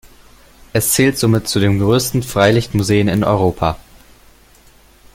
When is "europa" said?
3.23-3.77